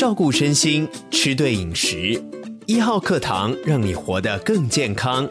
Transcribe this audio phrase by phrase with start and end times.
[0.00, 2.18] 照顾身心，吃对饮食。
[2.64, 5.28] 一号课堂让你活得更健康。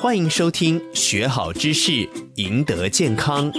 [0.00, 3.52] 欢迎收听，学好知识，赢得健康。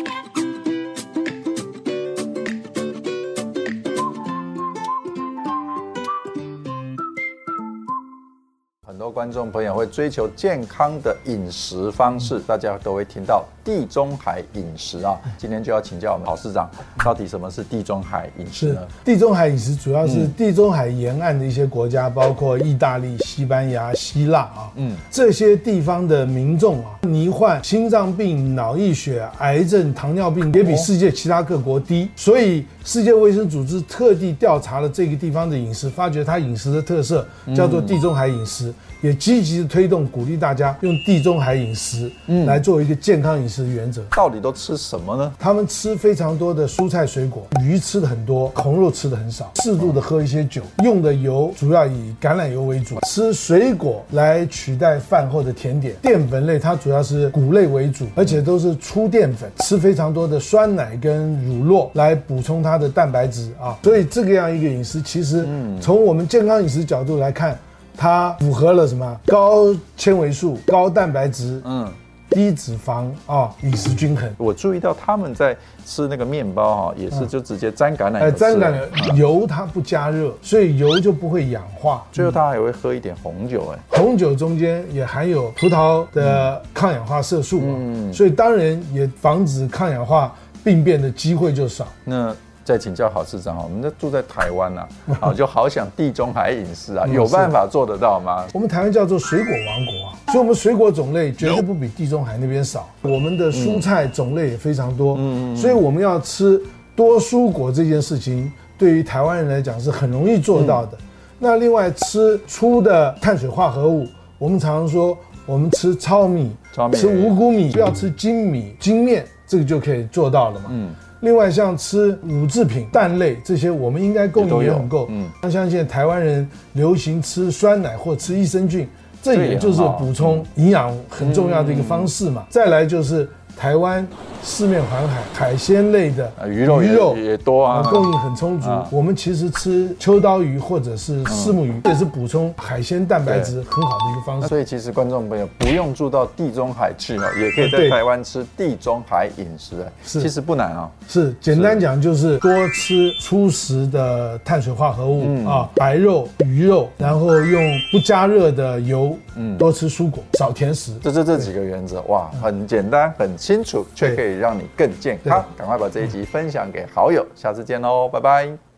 [8.94, 13.44] 很多观众朋友会追求健康的饮食方式，大家都会听到。
[13.64, 16.70] 地中海饮食啊，今天就要请教我们郝市长，
[17.04, 18.82] 到底什么是地中海饮食呢？
[19.04, 37.26] 地中海饮食主要是地中海沿岸的一些国家，包括意大利、西班牙、希腊啊，嗯，这些地方的民众啊，罹患心脏病、脑溢血、癌症、糖尿病也比世界其他各国低，所以世界卫生组织特地调查了这个地方的饮食，发觉它饮食的特色
[37.56, 43.64] 叫做地中海饮食，也积极的推动鼓励大家用地中海饮食，嗯，来作为一个健康饮食。
[43.64, 45.32] 的原则，到底都吃什么呢？
[45.40, 55.96] 他们吃非常多的蔬菜水果，鱼吃的很多，红肉吃的很少，适度的喝一些酒，用的油主要以橄榄油为主，吃水果来取代饭后的甜点。
[56.02, 63.78] 淀粉类它主要是谷类为主，而且都是粗淀粉，吃非常多的酸奶跟乳酪来补充它的蛋白质啊。
[63.84, 65.48] 所以这个样一个饮食，其实
[65.80, 67.58] 从我们健康饮食角度来看，
[67.98, 69.20] 它符合了什么？
[69.26, 71.92] 高纤维素、高蛋白质，嗯。
[72.30, 74.28] 低脂肪啊，饮食均衡。
[74.40, 78.32] 我注意到他们在吃那个面包哈，也是就直接沾橄榄油。
[78.32, 82.04] 沾橄榄油它不加热，所以油就不会氧化。
[82.12, 91.86] 最后他还会喝一点红酒，哎，红酒中间也含有葡萄的抗氧化色素嘛，所以当然也防止抗氧化病变的机会就少。
[92.04, 92.36] 那。
[92.64, 94.88] 再请教郝市长，我们这住在台湾呐，
[95.20, 98.46] 啊，就好想地中海饮食啊，有办法做得到吗？
[98.54, 102.88] 我们台湾叫做水果王国啊，所以我们水果种类绝对不比地中海那边少。
[103.02, 106.62] 我们的蔬菜种类也非常多，嗯，所以我们要吃
[106.96, 110.98] 多蔬果这件事情，对于台湾人来讲是很容易做到的。
[111.40, 116.52] 那另外吃粗的碳水化合物，我们常常说我们吃糙米，
[116.94, 120.66] 吃五谷米，不要吃精米、精面，这个就可以做到了嘛。
[120.72, 120.90] 嗯。
[121.22, 125.08] 另外，像吃乳制品、蛋类这些，我们应该供应也很够。
[125.10, 128.88] 嗯，那像现在台湾人流行吃酸奶或吃益生菌，
[129.22, 132.46] 这也就是补充营养很重要的一个方式嘛。
[132.50, 133.30] 再来就是。
[133.56, 134.06] 台湾
[134.42, 138.70] 四面环海，海鲜类的鱼肉鱼肉也多啊，供应很充足。
[138.92, 144.48] 我们其实吃秋刀鱼或者是四目鱼，也是补充海鲜蛋白质很好的一个方式。
[144.50, 149.76] 所以其实观众朋友不用住到地中海去了，也可以在台湾吃地中海饮食。
[150.04, 150.90] 是，其实不难啊。
[151.08, 160.92] 是，简单讲就是多吃粗食的碳水化合物啊，白肉、鱼肉，然后用不加热的油，嗯，多吃蔬果，少甜食。
[161.02, 163.34] 这这这几个原则，哇，很简单，很。
[163.44, 168.73] 清楚却可以让你更健康，赶快把这一集分享给好友，下次见喽，拜拜。